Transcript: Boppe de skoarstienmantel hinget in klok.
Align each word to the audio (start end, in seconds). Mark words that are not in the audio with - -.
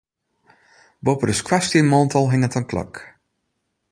Boppe 1.07 1.25
de 1.29 1.35
skoarstienmantel 1.41 2.25
hinget 2.31 2.57
in 2.59 2.67
klok. 2.71 2.93